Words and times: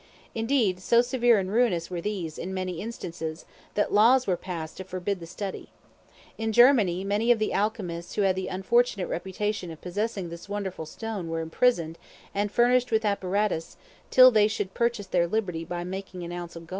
Indeed, 0.33 0.79
so 0.79 1.03
severe 1.03 1.37
and 1.37 1.51
ruinous 1.51 1.91
were 1.91 2.01
these, 2.01 2.39
in 2.39 2.55
many 2.55 2.81
instances, 2.81 3.45
that 3.75 3.93
laws 3.93 4.25
were 4.25 4.35
passed 4.35 4.77
to 4.77 4.83
forbid 4.83 5.19
the 5.19 5.27
study. 5.27 5.69
In 6.39 6.51
Germany, 6.51 7.03
many 7.03 7.31
of 7.31 7.37
the 7.37 7.53
alchemists 7.53 8.15
who 8.15 8.23
had 8.23 8.35
the 8.35 8.47
unfortunate 8.47 9.05
reputation 9.05 9.69
of 9.69 9.79
possessing 9.79 10.29
this 10.29 10.49
wonderful 10.49 10.87
stone 10.87 11.29
were 11.29 11.39
imprisoned 11.41 11.99
and 12.33 12.51
furnished 12.51 12.89
with 12.89 13.05
apparatus 13.05 13.77
till 14.09 14.31
they 14.31 14.47
should 14.47 14.73
purchase 14.73 15.05
their 15.05 15.27
liberty 15.27 15.63
by 15.63 15.83
making 15.83 16.23
an 16.23 16.31
ounce 16.31 16.55
of 16.55 16.65
gold. 16.65 16.69